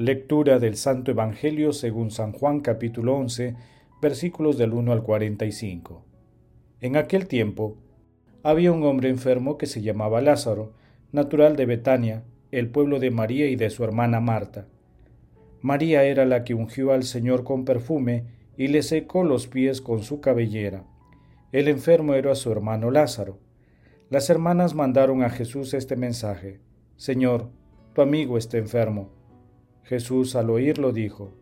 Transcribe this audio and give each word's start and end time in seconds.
Lectura 0.00 0.60
del 0.60 0.76
Santo 0.76 1.10
Evangelio 1.10 1.72
según 1.72 2.12
San 2.12 2.30
Juan 2.30 2.60
capítulo 2.60 3.16
11 3.16 3.56
versículos 4.00 4.56
del 4.56 4.72
1 4.72 4.92
al 4.92 5.02
45. 5.02 6.04
En 6.80 6.94
aquel 6.94 7.26
tiempo 7.26 7.76
había 8.44 8.70
un 8.70 8.84
hombre 8.84 9.08
enfermo 9.08 9.58
que 9.58 9.66
se 9.66 9.82
llamaba 9.82 10.20
Lázaro, 10.20 10.72
natural 11.10 11.56
de 11.56 11.66
Betania, 11.66 12.22
el 12.52 12.68
pueblo 12.68 13.00
de 13.00 13.10
María 13.10 13.48
y 13.48 13.56
de 13.56 13.70
su 13.70 13.82
hermana 13.82 14.20
Marta. 14.20 14.68
María 15.62 16.04
era 16.04 16.24
la 16.26 16.44
que 16.44 16.54
ungió 16.54 16.92
al 16.92 17.02
Señor 17.02 17.42
con 17.42 17.64
perfume 17.64 18.26
y 18.56 18.68
le 18.68 18.84
secó 18.84 19.24
los 19.24 19.48
pies 19.48 19.80
con 19.80 20.04
su 20.04 20.20
cabellera. 20.20 20.84
El 21.50 21.66
enfermo 21.66 22.14
era 22.14 22.36
su 22.36 22.52
hermano 22.52 22.92
Lázaro. 22.92 23.40
Las 24.10 24.30
hermanas 24.30 24.76
mandaron 24.76 25.24
a 25.24 25.30
Jesús 25.30 25.74
este 25.74 25.96
mensaje, 25.96 26.60
Señor, 26.94 27.50
tu 27.94 28.02
amigo 28.02 28.38
está 28.38 28.58
enfermo. 28.58 29.17
Jesús 29.88 30.36
al 30.36 30.50
oírlo 30.50 30.92
dijo, 30.92 31.32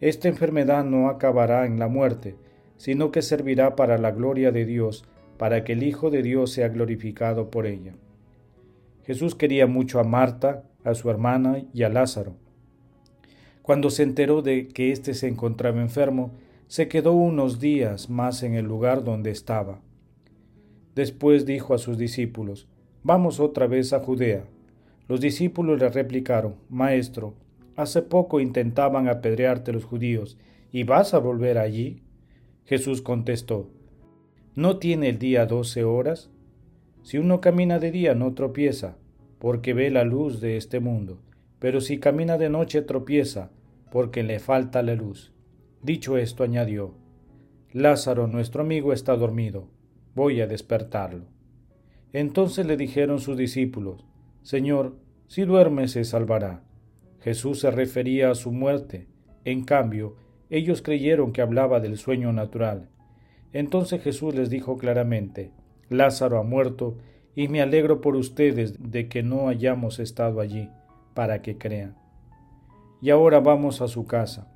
Esta 0.00 0.28
enfermedad 0.28 0.86
no 0.86 1.10
acabará 1.10 1.66
en 1.66 1.78
la 1.78 1.86
muerte, 1.86 2.34
sino 2.78 3.12
que 3.12 3.20
servirá 3.20 3.76
para 3.76 3.98
la 3.98 4.10
gloria 4.10 4.52
de 4.52 4.64
Dios, 4.64 5.04
para 5.36 5.64
que 5.64 5.74
el 5.74 5.82
Hijo 5.82 6.08
de 6.08 6.22
Dios 6.22 6.50
sea 6.50 6.68
glorificado 6.68 7.50
por 7.50 7.66
ella. 7.66 7.92
Jesús 9.02 9.34
quería 9.34 9.66
mucho 9.66 10.00
a 10.00 10.04
Marta, 10.04 10.64
a 10.82 10.94
su 10.94 11.10
hermana 11.10 11.62
y 11.74 11.82
a 11.82 11.90
Lázaro. 11.90 12.36
Cuando 13.60 13.90
se 13.90 14.02
enteró 14.02 14.40
de 14.40 14.68
que 14.68 14.90
éste 14.90 15.12
se 15.12 15.28
encontraba 15.28 15.82
enfermo, 15.82 16.30
se 16.68 16.88
quedó 16.88 17.12
unos 17.12 17.60
días 17.60 18.08
más 18.08 18.42
en 18.42 18.54
el 18.54 18.64
lugar 18.64 19.04
donde 19.04 19.30
estaba. 19.30 19.82
Después 20.94 21.44
dijo 21.44 21.74
a 21.74 21.78
sus 21.78 21.98
discípulos, 21.98 22.66
Vamos 23.02 23.40
otra 23.40 23.66
vez 23.66 23.92
a 23.92 24.00
Judea. 24.00 24.44
Los 25.06 25.20
discípulos 25.20 25.78
le 25.78 25.90
replicaron, 25.90 26.54
Maestro, 26.70 27.34
Hace 27.76 28.02
poco 28.02 28.40
intentaban 28.40 29.08
apedrearte 29.08 29.72
los 29.72 29.84
judíos, 29.84 30.38
¿y 30.70 30.84
vas 30.84 31.14
a 31.14 31.18
volver 31.18 31.58
allí? 31.58 32.02
Jesús 32.64 33.02
contestó, 33.02 33.70
¿no 34.54 34.78
tiene 34.78 35.08
el 35.08 35.18
día 35.18 35.46
doce 35.46 35.84
horas? 35.84 36.30
Si 37.02 37.18
uno 37.18 37.40
camina 37.40 37.78
de 37.78 37.90
día 37.90 38.14
no 38.14 38.32
tropieza, 38.34 38.96
porque 39.38 39.74
ve 39.74 39.90
la 39.90 40.04
luz 40.04 40.40
de 40.40 40.56
este 40.56 40.80
mundo, 40.80 41.20
pero 41.58 41.80
si 41.80 41.98
camina 41.98 42.38
de 42.38 42.48
noche 42.48 42.80
tropieza, 42.82 43.50
porque 43.90 44.22
le 44.22 44.38
falta 44.38 44.82
la 44.82 44.94
luz. 44.94 45.32
Dicho 45.82 46.16
esto, 46.16 46.44
añadió, 46.44 46.94
Lázaro, 47.72 48.28
nuestro 48.28 48.62
amigo, 48.62 48.92
está 48.92 49.16
dormido, 49.16 49.68
voy 50.14 50.40
a 50.40 50.46
despertarlo. 50.46 51.24
Entonces 52.12 52.66
le 52.66 52.76
dijeron 52.76 53.18
sus 53.18 53.36
discípulos, 53.36 54.04
Señor, 54.42 54.96
si 55.26 55.42
duerme 55.42 55.88
se 55.88 56.04
salvará. 56.04 56.62
Jesús 57.24 57.60
se 57.60 57.70
refería 57.70 58.30
a 58.30 58.34
su 58.34 58.52
muerte. 58.52 59.06
En 59.46 59.64
cambio, 59.64 60.14
ellos 60.50 60.82
creyeron 60.82 61.32
que 61.32 61.40
hablaba 61.40 61.80
del 61.80 61.96
sueño 61.96 62.34
natural. 62.34 62.90
Entonces 63.54 64.02
Jesús 64.02 64.34
les 64.34 64.50
dijo 64.50 64.76
claramente, 64.76 65.50
Lázaro 65.88 66.38
ha 66.38 66.42
muerto, 66.42 66.98
y 67.34 67.48
me 67.48 67.62
alegro 67.62 68.02
por 68.02 68.14
ustedes 68.14 68.74
de 68.92 69.08
que 69.08 69.22
no 69.22 69.48
hayamos 69.48 70.00
estado 70.00 70.38
allí, 70.38 70.68
para 71.14 71.40
que 71.40 71.56
crean. 71.56 71.96
Y 73.00 73.08
ahora 73.08 73.40
vamos 73.40 73.80
a 73.80 73.88
su 73.88 74.04
casa. 74.04 74.52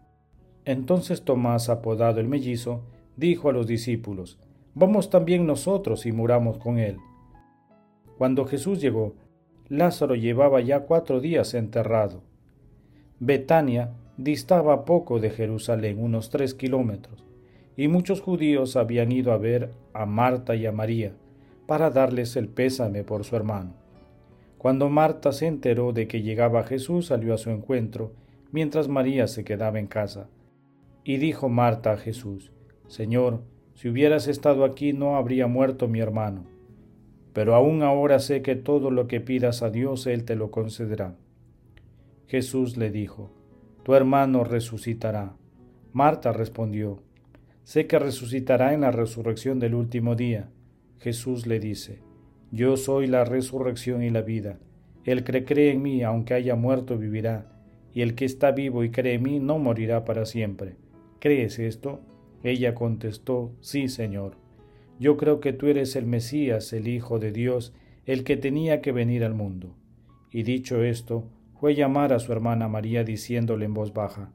Entonces 0.67 1.25
Tomás, 1.25 1.71
apodado 1.71 2.21
el 2.21 2.29
mellizo, 2.29 2.85
dijo 3.17 3.49
a 3.49 3.55
los 3.55 3.67
discípulos, 3.67 4.39
Vamos 4.75 5.09
también 5.09 5.47
nosotros 5.47 6.05
y 6.05 6.13
muramos 6.13 6.59
con 6.59 6.79
él. 6.79 6.99
Cuando 8.19 8.45
Jesús 8.45 8.79
llegó, 8.79 9.15
Lázaro 9.69 10.17
llevaba 10.17 10.61
ya 10.61 10.81
cuatro 10.81 11.19
días 11.23 11.55
enterrado 11.55 12.29
Betania 13.21 13.91
distaba 14.17 14.85
poco 14.85 15.19
de 15.19 15.31
Jerusalén, 15.31 15.99
unos 15.99 16.31
tres 16.31 16.55
kilómetros, 16.55 17.25
y 17.77 17.89
muchos 17.89 18.21
judíos 18.21 18.77
habían 18.77 19.11
ido 19.11 19.33
a 19.33 19.39
ver 19.39 19.73
a 19.93 20.07
Marta 20.07 20.55
y 20.55 20.67
a 20.67 20.73
María 20.73 21.15
para 21.67 21.91
darles 21.91 22.37
el 22.37 22.49
pésame 22.49 23.03
por 23.03 23.25
su 23.25 23.35
hermano. 23.35 23.75
Cuando 24.57 24.89
Marta 24.89 25.33
se 25.33 25.47
enteró 25.47 25.93
de 25.93 26.07
que 26.07 26.23
llegaba 26.23 26.63
Jesús, 26.63 27.07
salió 27.07 27.35
a 27.35 27.39
su 27.39 27.51
encuentro, 27.51 28.13
mientras 28.53 28.89
María 28.89 29.27
se 29.27 29.45
quedaba 29.45 29.81
en 29.81 29.89
casa. 29.89 30.29
Y 31.03 31.17
dijo 31.17 31.49
Marta 31.49 31.93
a 31.93 31.97
Jesús, 31.97 32.53
Señor, 32.87 33.43
si 33.75 33.89
hubieras 33.89 34.29
estado 34.29 34.65
aquí 34.65 34.93
no 34.93 35.17
habría 35.17 35.47
muerto 35.47 35.89
mi 35.89 35.99
hermano, 36.01 36.45
pero 37.33 37.57
aún 37.57 37.83
ahora 37.83 38.21
sé 38.21 38.43
que 38.43 38.57
todo 38.57 38.91
lo 38.91 39.09
que 39.09 39.21
pidas 39.21 39.63
a 39.63 39.71
Dios 39.71 40.07
Él 40.07 40.25
te 40.25 40.37
lo 40.37 40.51
concederá. 40.51 41.15
Jesús 42.29 42.77
le 42.77 42.91
dijo, 42.91 43.31
Tu 43.85 43.95
hermano 43.95 44.45
resucitará. 44.45 45.35
Marta 45.95 46.31
respondió, 46.31 47.03
Sé 47.65 47.87
que 47.87 47.99
resucitará 47.99 48.75
en 48.75 48.83
la 48.83 48.91
resurrección 48.91 49.59
del 49.59 49.75
último 49.75 50.15
día. 50.15 50.51
Jesús 50.99 51.47
le 51.47 51.59
dice, 51.59 52.03
Yo 52.53 52.77
soy 52.77 53.07
la 53.07 53.25
resurrección 53.25 54.03
y 54.03 54.11
la 54.11 54.21
vida. 54.21 54.59
El 55.05 55.25
que 55.25 55.47
cree 55.47 55.73
en 55.73 55.81
mí, 55.81 56.03
aunque 56.03 56.35
haya 56.35 56.55
muerto, 56.55 56.99
vivirá, 56.99 57.51
y 57.95 58.03
el 58.03 58.15
que 58.15 58.27
está 58.27 58.51
vivo 58.53 58.85
y 58.85 58.91
cree 58.91 59.15
en 59.15 59.23
mí, 59.23 59.41
no 59.41 59.59
morirá 59.59 60.05
para 60.05 60.27
siempre. 60.27 60.77
¿Crees 61.21 61.59
esto? 61.59 62.03
Ella 62.43 62.75
contestó, 62.75 63.53
Sí, 63.61 63.89
Señor. 63.89 64.37
Yo 65.01 65.17
creo 65.17 65.41
que 65.41 65.55
tú 65.55 65.67
eres 65.67 65.97
el 65.97 66.05
Mesías, 66.05 66.75
el 66.75 66.89
Hijo 66.89 67.19
de 67.19 67.33
Dios, 67.33 67.73
el 68.05 68.23
que 68.23 68.37
tenía 68.37 68.83
que 68.83 68.93
venir 68.93 69.25
al 69.25 69.33
mundo. 69.33 69.77
Y 70.31 70.43
dicho 70.43 70.83
esto, 70.83 71.25
fue 71.59 71.75
llamar 71.75 72.13
a 72.13 72.21
su 72.21 72.33
hermana 72.33 72.69
María 72.69 73.03
diciéndole 73.03 73.65
en 73.65 73.75
voz 73.75 73.93
baja, 73.93 74.31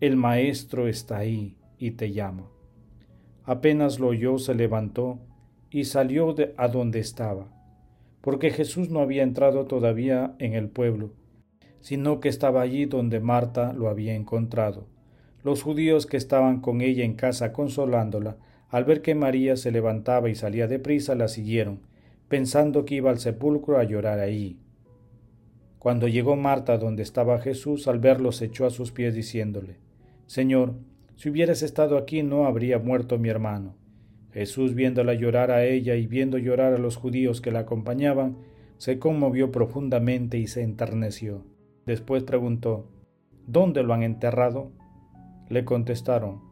El 0.00 0.16
Maestro 0.16 0.86
está 0.86 1.16
ahí 1.18 1.56
y 1.78 1.92
te 1.92 2.12
llama. 2.12 2.50
Apenas 3.44 3.98
lo 3.98 4.08
oyó, 4.08 4.38
se 4.38 4.54
levantó 4.54 5.18
y 5.70 5.84
salió 5.84 6.34
de 6.34 6.52
a 6.58 6.68
donde 6.68 7.00
estaba, 7.00 7.48
porque 8.20 8.50
Jesús 8.50 8.90
no 8.90 9.00
había 9.00 9.22
entrado 9.22 9.64
todavía 9.64 10.34
en 10.38 10.52
el 10.52 10.68
pueblo, 10.68 11.14
sino 11.80 12.20
que 12.20 12.28
estaba 12.28 12.60
allí 12.60 12.84
donde 12.84 13.20
Marta 13.20 13.72
lo 13.72 13.88
había 13.88 14.14
encontrado. 14.14 14.86
Los 15.42 15.62
judíos 15.62 16.06
que 16.06 16.18
estaban 16.18 16.60
con 16.60 16.82
ella 16.82 17.04
en 17.04 17.14
casa 17.14 17.54
consolándola, 17.54 18.36
al 18.68 18.84
ver 18.84 19.00
que 19.00 19.14
María 19.14 19.56
se 19.56 19.70
levantaba 19.70 20.28
y 20.28 20.34
salía 20.34 20.68
deprisa, 20.68 21.14
la 21.14 21.28
siguieron, 21.28 21.80
pensando 22.28 22.84
que 22.84 22.96
iba 22.96 23.10
al 23.10 23.18
sepulcro 23.18 23.78
a 23.78 23.84
llorar 23.84 24.20
allí. 24.20 24.58
Cuando 25.82 26.06
llegó 26.06 26.36
Marta 26.36 26.78
donde 26.78 27.02
estaba 27.02 27.40
Jesús, 27.40 27.88
al 27.88 27.98
verlo 27.98 28.30
se 28.30 28.44
echó 28.44 28.66
a 28.66 28.70
sus 28.70 28.92
pies 28.92 29.16
diciéndole, 29.16 29.78
Señor, 30.26 30.74
si 31.16 31.28
hubieras 31.28 31.62
estado 31.62 31.98
aquí 31.98 32.22
no 32.22 32.46
habría 32.46 32.78
muerto 32.78 33.18
mi 33.18 33.30
hermano. 33.30 33.74
Jesús, 34.30 34.76
viéndola 34.76 35.14
llorar 35.14 35.50
a 35.50 35.64
ella 35.64 35.96
y 35.96 36.06
viendo 36.06 36.38
llorar 36.38 36.72
a 36.72 36.78
los 36.78 36.94
judíos 36.94 37.40
que 37.40 37.50
la 37.50 37.58
acompañaban, 37.58 38.36
se 38.78 39.00
conmovió 39.00 39.50
profundamente 39.50 40.38
y 40.38 40.46
se 40.46 40.62
enterneció. 40.62 41.44
Después 41.84 42.22
preguntó, 42.22 42.86
¿Dónde 43.48 43.82
lo 43.82 43.92
han 43.92 44.04
enterrado? 44.04 44.70
Le 45.48 45.64
contestaron, 45.64 46.42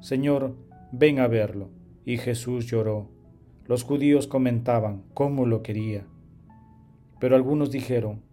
Señor, 0.00 0.56
ven 0.90 1.20
a 1.20 1.28
verlo. 1.28 1.70
Y 2.04 2.16
Jesús 2.16 2.66
lloró. 2.66 3.12
Los 3.64 3.84
judíos 3.84 4.26
comentaban 4.26 5.04
cómo 5.14 5.46
lo 5.46 5.62
quería. 5.62 6.04
Pero 7.20 7.36
algunos 7.36 7.70
dijeron, 7.70 8.31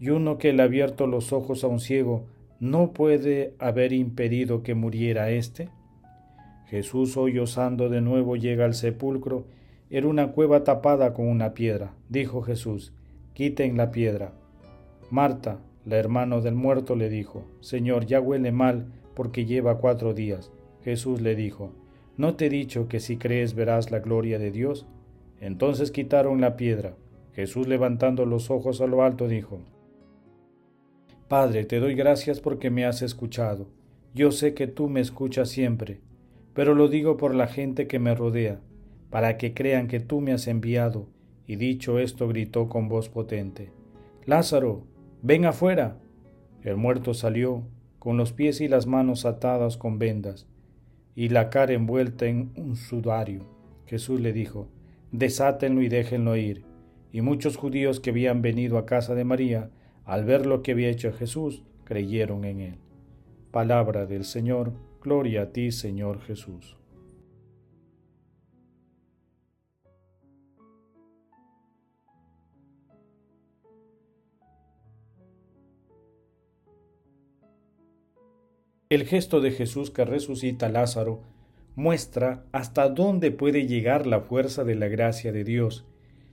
y 0.00 0.08
uno 0.08 0.38
que 0.38 0.54
le 0.54 0.62
ha 0.62 0.64
abierto 0.64 1.06
los 1.06 1.32
ojos 1.32 1.62
a 1.62 1.66
un 1.66 1.78
ciego, 1.78 2.24
¿no 2.58 2.92
puede 2.92 3.54
haber 3.58 3.92
impedido 3.92 4.62
que 4.62 4.74
muriera 4.74 5.30
éste? 5.30 5.68
Jesús, 6.66 7.18
hoy 7.18 7.38
osando 7.38 7.90
de 7.90 8.00
nuevo, 8.00 8.36
llega 8.36 8.64
al 8.64 8.74
sepulcro. 8.74 9.44
Era 9.90 10.06
una 10.06 10.28
cueva 10.28 10.64
tapada 10.64 11.12
con 11.12 11.28
una 11.28 11.52
piedra. 11.52 11.92
Dijo 12.08 12.40
Jesús, 12.42 12.94
quiten 13.34 13.76
la 13.76 13.90
piedra. 13.90 14.32
Marta, 15.10 15.58
la 15.84 15.98
hermana 15.98 16.40
del 16.40 16.54
muerto, 16.54 16.96
le 16.96 17.10
dijo, 17.10 17.44
Señor, 17.60 18.06
ya 18.06 18.20
huele 18.20 18.52
mal 18.52 18.86
porque 19.14 19.44
lleva 19.44 19.78
cuatro 19.78 20.14
días. 20.14 20.50
Jesús 20.82 21.20
le 21.20 21.34
dijo, 21.34 21.72
¿no 22.16 22.36
te 22.36 22.46
he 22.46 22.50
dicho 22.50 22.88
que 22.88 23.00
si 23.00 23.18
crees 23.18 23.54
verás 23.54 23.90
la 23.90 23.98
gloria 23.98 24.38
de 24.38 24.50
Dios? 24.50 24.86
Entonces 25.40 25.90
quitaron 25.90 26.40
la 26.40 26.56
piedra. 26.56 26.94
Jesús 27.34 27.66
levantando 27.68 28.24
los 28.24 28.50
ojos 28.50 28.80
a 28.80 28.86
lo 28.86 29.02
alto 29.02 29.28
dijo, 29.28 29.60
Padre, 31.30 31.64
te 31.64 31.78
doy 31.78 31.94
gracias 31.94 32.40
porque 32.40 32.70
me 32.70 32.84
has 32.84 33.02
escuchado. 33.02 33.68
Yo 34.16 34.32
sé 34.32 34.52
que 34.52 34.66
tú 34.66 34.88
me 34.88 34.98
escuchas 34.98 35.48
siempre, 35.48 36.00
pero 36.54 36.74
lo 36.74 36.88
digo 36.88 37.16
por 37.16 37.36
la 37.36 37.46
gente 37.46 37.86
que 37.86 38.00
me 38.00 38.16
rodea, 38.16 38.58
para 39.10 39.36
que 39.36 39.54
crean 39.54 39.86
que 39.86 40.00
tú 40.00 40.20
me 40.20 40.32
has 40.32 40.48
enviado. 40.48 41.06
Y 41.46 41.54
dicho 41.54 42.00
esto 42.00 42.26
gritó 42.26 42.68
con 42.68 42.88
voz 42.88 43.08
potente, 43.08 43.70
Lázaro, 44.26 44.82
ven 45.22 45.44
afuera. 45.44 45.98
El 46.64 46.76
muerto 46.76 47.14
salió, 47.14 47.62
con 48.00 48.16
los 48.16 48.32
pies 48.32 48.60
y 48.60 48.66
las 48.66 48.88
manos 48.88 49.24
atadas 49.24 49.76
con 49.76 50.00
vendas, 50.00 50.48
y 51.14 51.28
la 51.28 51.48
cara 51.48 51.74
envuelta 51.74 52.26
en 52.26 52.50
un 52.56 52.74
sudario. 52.74 53.46
Jesús 53.86 54.20
le 54.20 54.32
dijo, 54.32 54.66
Desátenlo 55.12 55.80
y 55.80 55.88
déjenlo 55.88 56.36
ir. 56.36 56.64
Y 57.12 57.20
muchos 57.20 57.56
judíos 57.56 58.00
que 58.00 58.10
habían 58.10 58.42
venido 58.42 58.78
a 58.78 58.84
casa 58.84 59.14
de 59.14 59.22
María, 59.22 59.70
al 60.10 60.24
ver 60.24 60.44
lo 60.44 60.60
que 60.64 60.72
había 60.72 60.88
hecho 60.88 61.12
Jesús, 61.12 61.62
creyeron 61.84 62.44
en 62.44 62.58
él. 62.58 62.74
Palabra 63.52 64.06
del 64.06 64.24
Señor, 64.24 64.72
gloria 65.00 65.42
a 65.42 65.52
ti, 65.52 65.70
Señor 65.70 66.20
Jesús. 66.22 66.76
El 78.88 79.04
gesto 79.04 79.40
de 79.40 79.52
Jesús 79.52 79.92
que 79.92 80.04
resucita 80.04 80.66
a 80.66 80.70
Lázaro 80.70 81.22
muestra 81.76 82.42
hasta 82.50 82.88
dónde 82.88 83.30
puede 83.30 83.68
llegar 83.68 84.08
la 84.08 84.22
fuerza 84.22 84.64
de 84.64 84.74
la 84.74 84.88
gracia 84.88 85.30
de 85.30 85.44
Dios 85.44 85.86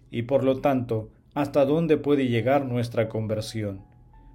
y 0.10 0.24
por 0.24 0.44
lo 0.44 0.62
tanto 0.62 1.12
hasta 1.38 1.66
dónde 1.66 1.98
puede 1.98 2.28
llegar 2.28 2.66
nuestra 2.66 3.10
conversión. 3.10 3.82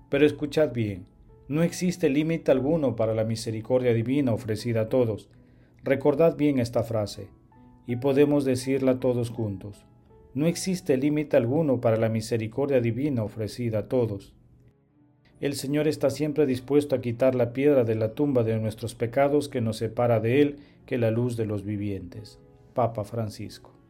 Pero 0.09 0.25
escuchad 0.25 0.73
bien, 0.73 1.07
no 1.49 1.65
existe 1.65 2.09
límite 2.09 2.53
alguno 2.53 2.95
para 2.95 3.13
la 3.13 3.25
misericordia 3.25 3.93
divina 3.93 4.33
ofrecida 4.33 4.83
a 4.83 4.89
todos. 4.89 5.29
Recordad 5.83 6.37
bien 6.37 6.61
esta 6.61 6.85
frase, 6.85 7.27
y 7.89 7.97
podemos 7.97 8.45
decirla 8.45 9.01
todos 9.01 9.31
juntos. 9.31 9.85
No 10.33 10.47
existe 10.47 10.97
límite 10.97 11.37
alguno 11.37 11.81
para 11.81 11.97
la 11.97 12.09
misericordia 12.09 12.81
divina 12.81 13.25
ofrecida 13.25 13.81
a 13.81 13.89
todos. 13.89 14.33
El 15.41 15.55
Señor 15.55 15.89
está 15.89 16.09
siempre 16.09 16.47
dispuesto 16.47 16.95
a 16.95 17.01
quitar 17.01 17.35
la 17.35 17.53
piedra 17.53 17.83
de 17.83 17.97
la 17.97 18.15
tumba 18.15 18.45
de 18.45 18.57
nuestros 18.61 18.95
pecados 18.95 19.49
que 19.49 19.61
nos 19.61 19.79
separa 19.79 20.21
de 20.21 20.41
Él 20.41 20.59
que 20.87 20.99
la 20.99 21.11
luz 21.11 21.37
de 21.37 21.47
los 21.47 21.65
vivientes. 21.65 22.39
Papa 22.75 23.03
Francisco. 23.03 23.82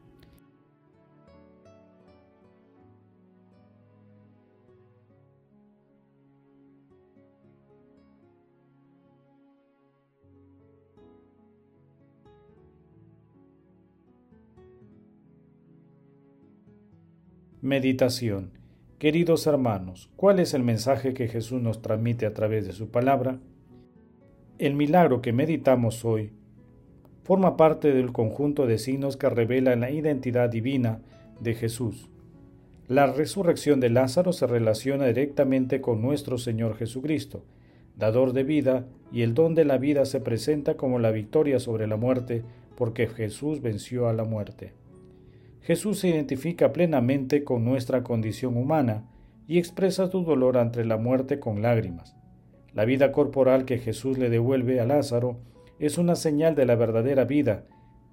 Meditación 17.73 18.51
Queridos 18.99 19.47
hermanos, 19.47 20.11
¿cuál 20.17 20.41
es 20.41 20.53
el 20.53 20.63
mensaje 20.63 21.15
que 21.15 21.27
Jesús 21.27 21.63
nos 21.63 21.81
transmite 21.81 22.27
a 22.27 22.35
través 22.35 22.67
de 22.67 22.75
su 22.75 22.91
palabra? 22.91 23.39
El 24.59 24.75
milagro 24.75 25.23
que 25.23 25.33
meditamos 25.33 26.05
hoy 26.05 26.33
forma 27.25 27.57
parte 27.57 27.95
del 27.95 28.13
conjunto 28.13 28.67
de 28.67 28.77
signos 28.77 29.17
que 29.17 29.31
revelan 29.31 29.81
la 29.81 29.91
identidad 29.91 30.51
divina 30.51 31.01
de 31.41 31.55
Jesús. 31.55 32.11
La 32.89 33.07
resurrección 33.07 33.81
de 33.81 33.89
Lázaro 33.89 34.35
se 34.35 34.47
relaciona 34.47 35.07
directamente 35.07 35.81
con 35.81 36.03
nuestro 36.03 36.37
Señor 36.37 36.77
Jesucristo, 36.77 37.43
dador 37.97 38.35
de 38.35 38.45
vida, 38.45 38.85
y 39.11 39.23
el 39.23 39.33
don 39.33 39.55
de 39.55 39.65
la 39.65 39.79
vida 39.79 40.05
se 40.05 40.21
presenta 40.21 40.77
como 40.77 40.99
la 40.99 41.11
victoria 41.11 41.59
sobre 41.59 41.87
la 41.87 41.97
muerte, 41.97 42.45
porque 42.77 43.07
Jesús 43.07 43.63
venció 43.63 44.09
a 44.09 44.13
la 44.13 44.25
muerte. 44.25 44.75
Jesús 45.63 46.01
se 46.01 46.09
identifica 46.09 46.73
plenamente 46.73 47.45
con 47.45 47.65
nuestra 47.65 48.03
condición 48.03 48.57
humana 48.57 49.05
y 49.47 49.59
expresa 49.59 50.11
su 50.11 50.25
dolor 50.25 50.59
ante 50.59 50.85
la 50.85 50.97
muerte 50.97 51.39
con 51.39 51.63
lágrimas. 51.63 52.17
La 52.75 52.85
vida 52.85 53.13
corporal 53.13 53.65
que 53.65 53.79
Jesús 53.79 54.19
le 54.19 54.29
devuelve 54.29 54.81
a 54.81 54.87
Lázaro 54.87 55.39
es 55.79 55.99
una 55.99 56.17
señal 56.17 56.55
de 56.55 56.67
la 56.67 56.75
verdadera 56.75 57.25
vida 57.25 57.65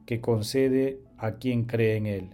que 0.05 0.21
concede 0.21 0.99
a 1.17 1.33
quien 1.33 1.65
cree 1.65 1.95
en 1.95 2.05
él. 2.05 2.29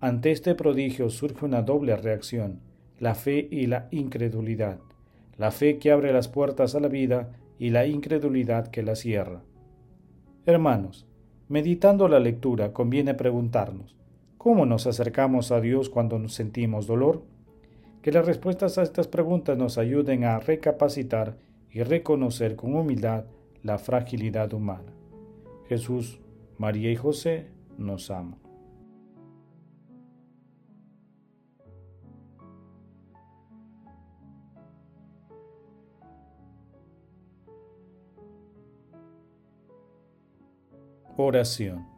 Ante 0.00 0.30
este 0.30 0.54
prodigio 0.54 1.08
surge 1.08 1.44
una 1.44 1.62
doble 1.62 1.96
reacción, 1.96 2.60
la 2.98 3.14
fe 3.14 3.48
y 3.50 3.66
la 3.66 3.88
incredulidad, 3.90 4.78
la 5.38 5.50
fe 5.50 5.78
que 5.78 5.90
abre 5.90 6.12
las 6.12 6.28
puertas 6.28 6.74
a 6.74 6.80
la 6.80 6.88
vida 6.88 7.32
y 7.58 7.70
la 7.70 7.86
incredulidad 7.86 8.68
que 8.68 8.82
la 8.82 8.94
cierra. 8.94 9.42
Hermanos, 10.44 11.06
meditando 11.48 12.08
la 12.08 12.18
lectura 12.18 12.72
conviene 12.72 13.14
preguntarnos, 13.14 13.96
¿Cómo 14.44 14.66
nos 14.66 14.86
acercamos 14.86 15.52
a 15.52 15.60
Dios 15.62 15.88
cuando 15.88 16.18
nos 16.18 16.34
sentimos 16.34 16.86
dolor? 16.86 17.22
Que 18.02 18.12
las 18.12 18.26
respuestas 18.26 18.76
a 18.76 18.82
estas 18.82 19.08
preguntas 19.08 19.56
nos 19.56 19.78
ayuden 19.78 20.24
a 20.24 20.38
recapacitar 20.38 21.38
y 21.70 21.82
reconocer 21.82 22.54
con 22.54 22.76
humildad 22.76 23.24
la 23.62 23.78
fragilidad 23.78 24.52
humana. 24.52 24.92
Jesús, 25.66 26.20
María 26.58 26.92
y 26.92 26.96
José 26.96 27.46
nos 27.78 28.10
aman. 28.10 28.38
Oración. 41.16 41.93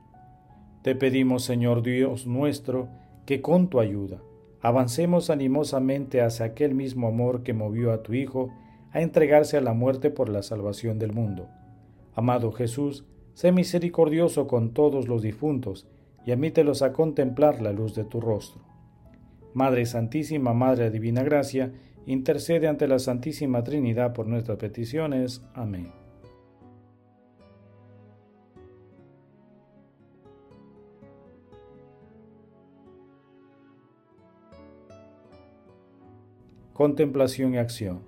Te 0.86 0.94
pedimos, 0.94 1.42
Señor 1.42 1.82
Dios 1.82 2.28
nuestro, 2.28 2.86
que 3.26 3.42
con 3.42 3.66
tu 3.66 3.80
ayuda 3.80 4.22
avancemos 4.60 5.30
animosamente 5.30 6.22
hacia 6.22 6.46
aquel 6.46 6.76
mismo 6.76 7.08
amor 7.08 7.42
que 7.42 7.52
movió 7.52 7.90
a 7.90 8.04
tu 8.04 8.14
Hijo 8.14 8.52
a 8.92 9.00
entregarse 9.00 9.56
a 9.56 9.60
la 9.60 9.72
muerte 9.72 10.10
por 10.10 10.28
la 10.28 10.44
salvación 10.44 11.00
del 11.00 11.12
mundo. 11.12 11.48
Amado 12.14 12.52
Jesús, 12.52 13.04
sé 13.34 13.50
misericordioso 13.50 14.46
con 14.46 14.74
todos 14.74 15.08
los 15.08 15.22
difuntos 15.22 15.88
y 16.24 16.30
admítelos 16.30 16.82
a 16.82 16.92
contemplar 16.92 17.60
la 17.60 17.72
luz 17.72 17.96
de 17.96 18.04
tu 18.04 18.20
rostro. 18.20 18.62
Madre 19.54 19.86
Santísima, 19.86 20.54
Madre 20.54 20.92
Divina 20.92 21.24
Gracia, 21.24 21.72
intercede 22.06 22.68
ante 22.68 22.86
la 22.86 23.00
Santísima 23.00 23.64
Trinidad 23.64 24.12
por 24.12 24.28
nuestras 24.28 24.58
peticiones. 24.58 25.44
Amén. 25.52 26.05
Contemplación 36.76 37.54
y 37.54 37.56
acción. 37.56 38.00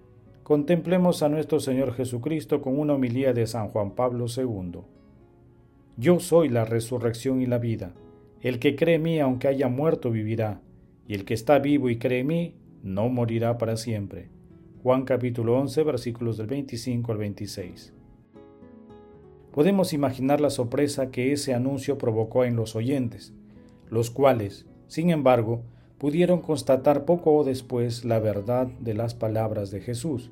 Contemplemos 0.43 1.23
a 1.23 1.31
nuestro 1.31 1.59
Señor 1.59 1.95
Jesucristo 1.95 2.61
con 2.61 2.79
una 2.79 2.93
homilía 2.93 3.33
de 3.33 3.47
San 3.47 3.69
Juan 3.69 3.93
Pablo 3.93 4.27
II. 4.29 4.81
Yo 5.97 6.21
soy 6.21 6.51
la 6.51 6.67
resurrección 6.67 7.41
y 7.41 7.47
la 7.47 7.57
vida. 7.57 7.95
El 8.43 8.59
que 8.59 8.77
cree 8.77 8.97
en 8.97 9.05
mí, 9.05 9.21
aunque 9.21 9.49
haya 9.49 9.69
muerto, 9.69 10.11
vivirá, 10.11 10.61
y 11.07 11.15
el 11.15 11.25
que 11.25 11.33
está 11.33 11.59
vivo 11.61 11.89
y 11.89 11.97
cree 11.97 12.21
en 12.21 12.27
mí, 12.27 12.57
no 12.83 13.09
morirá 13.09 13.57
para 13.57 13.79
siempre. 13.79 14.29
Juan 14.83 15.07
capítulo 15.07 15.59
11 15.59 15.83
versículos 15.85 16.37
del 16.37 16.49
25 16.49 17.11
al 17.11 17.17
26. 17.17 17.95
Podemos 19.51 19.95
imaginar 19.95 20.43
la 20.43 20.51
sorpresa 20.51 21.11
que 21.11 21.33
ese 21.33 21.55
anuncio 21.55 21.97
provocó 21.97 22.45
en 22.45 22.55
los 22.55 22.77
oyentes, 22.77 23.33
los 23.89 24.11
cuales, 24.11 24.67
sin 24.89 25.09
embargo, 25.09 25.63
pudieron 25.99 26.40
constatar 26.40 27.05
poco 27.05 27.45
después 27.45 28.05
la 28.05 28.21
verdad 28.21 28.69
de 28.78 28.95
las 28.95 29.14
palabras 29.14 29.71
de 29.71 29.81
Jesús. 29.81 30.31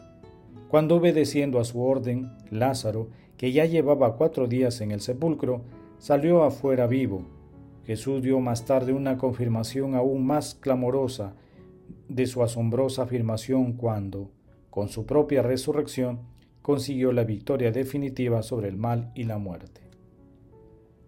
Cuando 0.68 0.96
obedeciendo 0.96 1.60
a 1.60 1.64
su 1.64 1.82
orden, 1.82 2.30
Lázaro, 2.50 3.08
que 3.36 3.52
ya 3.52 3.66
llevaba 3.66 4.16
cuatro 4.16 4.46
días 4.46 4.80
en 4.80 4.90
el 4.90 5.00
sepulcro, 5.00 5.62
salió 5.98 6.44
afuera 6.44 6.86
vivo. 6.86 7.22
Jesús 7.84 8.22
dio 8.22 8.40
más 8.40 8.64
tarde 8.64 8.92
una 8.92 9.16
confirmación 9.18 9.94
aún 9.94 10.26
más 10.26 10.54
clamorosa 10.54 11.34
de 12.08 12.26
su 12.26 12.42
asombrosa 12.42 13.02
afirmación 13.02 13.72
cuando, 13.74 14.30
con 14.70 14.88
su 14.88 15.06
propia 15.06 15.42
resurrección, 15.42 16.20
consiguió 16.62 17.12
la 17.12 17.24
victoria 17.24 17.70
definitiva 17.70 18.42
sobre 18.42 18.68
el 18.68 18.76
mal 18.76 19.12
y 19.14 19.24
la 19.24 19.38
muerte. 19.38 19.82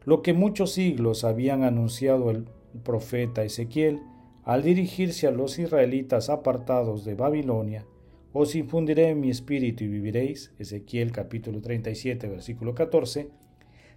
Lo 0.05 0.23
que 0.23 0.33
muchos 0.33 0.73
siglos 0.73 1.25
habían 1.25 1.65
anunciado 1.65 2.31
el 2.31 2.47
profeta 2.85 3.43
Ezequiel, 3.43 4.01
al 4.49 4.63
dirigirse 4.63 5.27
a 5.27 5.31
los 5.31 5.59
israelitas 5.59 6.31
apartados 6.31 7.05
de 7.05 7.15
Babilonia, 7.15 7.85
os 8.33 8.55
infundiré 8.55 9.15
mi 9.15 9.29
espíritu 9.29 9.85
y 9.85 9.89
viviréis, 9.89 10.55
Ezequiel 10.59 11.13
capítulo 11.13 11.61
37 11.61 12.27
versículo 12.29 12.75
14, 12.75 13.29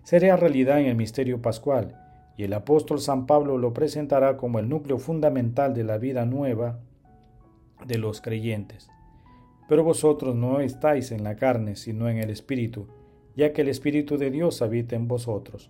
será 0.03 0.36
realidad 0.36 0.81
en 0.81 0.88
el 0.88 0.98
misterio 0.98 1.41
pascual, 1.41 1.96
y 2.36 2.43
el 2.43 2.51
apóstol 2.51 3.00
San 3.00 3.27
Pablo 3.27 3.58
lo 3.58 3.74
presentará 3.74 4.36
como 4.36 4.60
el 4.60 4.67
núcleo 4.67 4.98
fundamental 4.98 5.74
de 5.74 5.86
la 5.86 5.98
vida 5.98 6.25
nueva 6.25 6.81
de 7.88 7.98
los 7.98 8.20
creyentes. 8.20 8.89
Pero 9.70 9.86
vosotros 9.86 10.36
no 10.36 10.60
estáis 10.60 11.13
en 11.13 11.24
la 11.24 11.38
carne, 11.38 11.77
sino 11.77 12.10
en 12.10 12.17
el 12.17 12.29
Espíritu, 12.29 12.88
ya 13.38 13.53
que 13.53 13.62
el 13.62 13.70
Espíritu 13.70 14.17
de 14.17 14.31
Dios 14.31 14.62
habita 14.62 14.98
en 14.98 15.08
vosotros. 15.08 15.70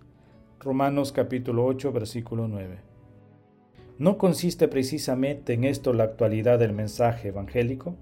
Romanos 0.58 1.12
capítulo 1.12 1.66
8, 1.66 1.92
versículo 1.92 2.48
9. 2.48 2.91
¿No 3.98 4.16
consiste 4.16 4.68
precisamente 4.68 5.52
en 5.52 5.64
esto 5.64 5.92
la 5.92 6.04
actualidad 6.04 6.58
del 6.58 6.72
mensaje 6.72 7.28
evangélico? 7.28 7.94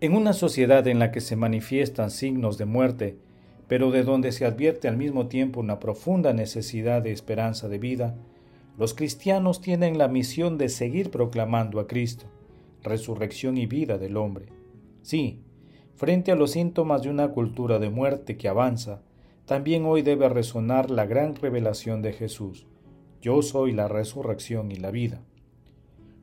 En 0.00 0.14
una 0.14 0.32
sociedad 0.32 0.86
en 0.86 0.98
la 0.98 1.12
que 1.12 1.20
se 1.20 1.36
manifiestan 1.36 2.10
signos 2.10 2.58
de 2.58 2.64
muerte, 2.64 3.18
pero 3.68 3.90
de 3.90 4.02
donde 4.02 4.32
se 4.32 4.46
advierte 4.46 4.88
al 4.88 4.96
mismo 4.96 5.28
tiempo 5.28 5.60
una 5.60 5.78
profunda 5.78 6.32
necesidad 6.32 7.02
de 7.02 7.12
esperanza 7.12 7.68
de 7.68 7.78
vida, 7.78 8.16
los 8.78 8.94
cristianos 8.94 9.60
tienen 9.60 9.98
la 9.98 10.08
misión 10.08 10.58
de 10.58 10.68
seguir 10.68 11.10
proclamando 11.10 11.78
a 11.78 11.86
Cristo, 11.86 12.26
resurrección 12.82 13.58
y 13.58 13.66
vida 13.66 13.98
del 13.98 14.16
hombre. 14.16 14.46
Sí, 15.02 15.40
frente 15.94 16.32
a 16.32 16.36
los 16.36 16.52
síntomas 16.52 17.02
de 17.02 17.10
una 17.10 17.28
cultura 17.28 17.78
de 17.78 17.90
muerte 17.90 18.36
que 18.36 18.48
avanza, 18.48 19.02
también 19.46 19.84
hoy 19.84 20.02
debe 20.02 20.28
resonar 20.28 20.90
la 20.90 21.06
gran 21.06 21.34
revelación 21.34 22.02
de 22.02 22.12
Jesús. 22.12 22.66
Yo 23.20 23.42
soy 23.42 23.72
la 23.72 23.88
resurrección 23.88 24.70
y 24.70 24.76
la 24.76 24.90
vida. 24.90 25.20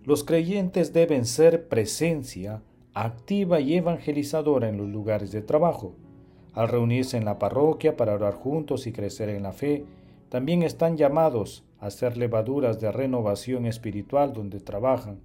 Los 0.03 0.23
creyentes 0.23 0.93
deben 0.93 1.25
ser 1.25 1.67
presencia 1.67 2.61
activa 2.93 3.59
y 3.59 3.75
evangelizadora 3.75 4.69
en 4.69 4.77
los 4.77 4.87
lugares 4.87 5.31
de 5.31 5.41
trabajo, 5.41 5.95
al 6.53 6.69
reunirse 6.69 7.17
en 7.17 7.25
la 7.25 7.37
parroquia 7.37 7.97
para 7.97 8.13
orar 8.13 8.35
juntos 8.35 8.87
y 8.87 8.93
crecer 8.93 9.27
en 9.29 9.43
la 9.43 9.51
fe, 9.51 9.83
también 10.29 10.63
están 10.63 10.95
llamados 10.95 11.65
a 11.79 11.91
ser 11.91 12.15
levaduras 12.15 12.79
de 12.79 12.91
renovación 12.91 13.65
espiritual 13.65 14.31
donde 14.31 14.61
trabajan. 14.61 15.19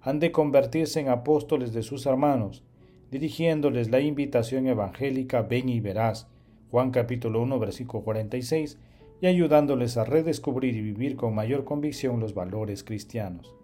Han 0.00 0.18
de 0.18 0.32
convertirse 0.32 1.00
en 1.00 1.08
apóstoles 1.08 1.72
de 1.72 1.82
sus 1.82 2.04
hermanos, 2.06 2.64
dirigiéndoles 3.12 3.90
la 3.90 4.00
invitación 4.00 4.66
evangélica 4.66 5.42
Ven 5.42 5.68
y 5.68 5.78
verás, 5.78 6.26
Juan 6.70 6.90
capítulo 6.90 7.40
1 7.42 7.58
versículo 7.60 8.02
46, 8.02 8.78
y 9.20 9.26
ayudándoles 9.26 9.96
a 9.96 10.04
redescubrir 10.04 10.76
y 10.76 10.82
vivir 10.82 11.16
con 11.16 11.34
mayor 11.34 11.64
convicción 11.64 12.20
los 12.20 12.34
valores 12.34 12.84
cristianos. 12.84 13.54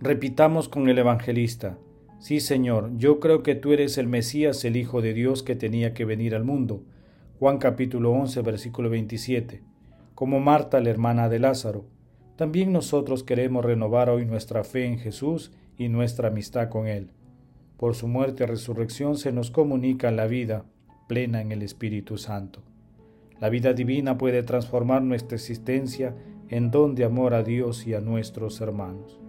Repitamos 0.00 0.68
con 0.68 0.88
el 0.88 0.98
evangelista, 0.98 1.78
Sí, 2.22 2.38
Señor, 2.38 2.92
yo 2.98 3.18
creo 3.18 3.42
que 3.42 3.56
tú 3.56 3.72
eres 3.72 3.98
el 3.98 4.06
Mesías, 4.06 4.64
el 4.64 4.76
Hijo 4.76 5.02
de 5.02 5.12
Dios 5.12 5.42
que 5.42 5.56
tenía 5.56 5.92
que 5.92 6.04
venir 6.04 6.36
al 6.36 6.44
mundo. 6.44 6.84
Juan 7.40 7.58
capítulo 7.58 8.12
11, 8.12 8.42
versículo 8.42 8.88
27. 8.90 9.60
Como 10.14 10.38
Marta, 10.38 10.80
la 10.80 10.90
hermana 10.90 11.28
de 11.28 11.40
Lázaro, 11.40 11.84
también 12.36 12.72
nosotros 12.72 13.24
queremos 13.24 13.64
renovar 13.64 14.08
hoy 14.08 14.24
nuestra 14.24 14.62
fe 14.62 14.84
en 14.86 15.00
Jesús 15.00 15.50
y 15.76 15.88
nuestra 15.88 16.28
amistad 16.28 16.68
con 16.68 16.86
Él. 16.86 17.10
Por 17.76 17.96
su 17.96 18.06
muerte 18.06 18.44
y 18.44 18.46
resurrección 18.46 19.16
se 19.16 19.32
nos 19.32 19.50
comunica 19.50 20.12
la 20.12 20.28
vida 20.28 20.64
plena 21.08 21.40
en 21.40 21.50
el 21.50 21.62
Espíritu 21.62 22.18
Santo. 22.18 22.62
La 23.40 23.48
vida 23.48 23.72
divina 23.72 24.18
puede 24.18 24.42
transformar 24.42 25.02
nuestra 25.02 25.36
existencia 25.36 26.14
en 26.48 26.70
don 26.70 26.94
de 26.94 27.04
amor 27.04 27.34
a 27.34 27.42
Dios 27.42 27.86
y 27.86 27.94
a 27.94 28.00
nuestros 28.00 28.60
hermanos 28.60 29.22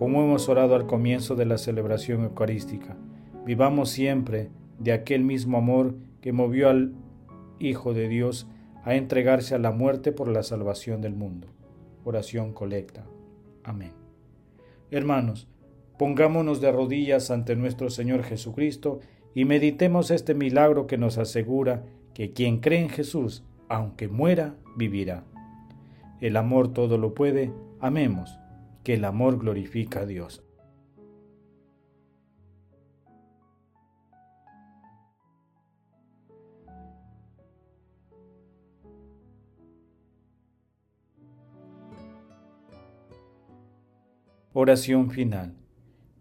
como 0.00 0.22
hemos 0.22 0.48
orado 0.48 0.76
al 0.76 0.86
comienzo 0.86 1.36
de 1.36 1.44
la 1.44 1.58
celebración 1.58 2.24
eucarística. 2.24 2.96
Vivamos 3.44 3.90
siempre 3.90 4.48
de 4.78 4.92
aquel 4.92 5.24
mismo 5.24 5.58
amor 5.58 5.94
que 6.22 6.32
movió 6.32 6.70
al 6.70 6.94
Hijo 7.58 7.92
de 7.92 8.08
Dios 8.08 8.46
a 8.82 8.94
entregarse 8.94 9.54
a 9.54 9.58
la 9.58 9.72
muerte 9.72 10.10
por 10.10 10.28
la 10.28 10.42
salvación 10.42 11.02
del 11.02 11.14
mundo. 11.14 11.48
Oración 12.02 12.54
colecta. 12.54 13.04
Amén. 13.62 13.92
Hermanos, 14.90 15.48
pongámonos 15.98 16.62
de 16.62 16.72
rodillas 16.72 17.30
ante 17.30 17.54
nuestro 17.54 17.90
Señor 17.90 18.22
Jesucristo 18.22 19.00
y 19.34 19.44
meditemos 19.44 20.10
este 20.10 20.32
milagro 20.32 20.86
que 20.86 20.96
nos 20.96 21.18
asegura 21.18 21.84
que 22.20 22.34
quien 22.34 22.58
cree 22.58 22.80
en 22.80 22.90
Jesús, 22.90 23.44
aunque 23.70 24.06
muera, 24.06 24.54
vivirá. 24.76 25.24
El 26.20 26.36
amor 26.36 26.74
todo 26.74 26.98
lo 26.98 27.14
puede, 27.14 27.50
amemos 27.80 28.38
que 28.84 28.92
el 28.92 29.06
amor 29.06 29.38
glorifica 29.38 30.00
a 30.00 30.04
Dios. 30.04 30.44
Oración 44.52 45.10
final. 45.10 45.54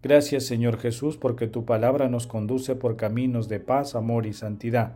Gracias 0.02 0.46
Señor 0.46 0.78
Jesús 0.78 1.18
porque 1.18 1.48
tu 1.48 1.66
palabra 1.66 2.08
nos 2.08 2.26
conduce 2.26 2.78
por 2.78 2.96
caminos 2.96 3.50
de 3.50 3.60
paz, 3.60 3.96
amor 3.96 4.28
y 4.28 4.32
santidad. 4.32 4.96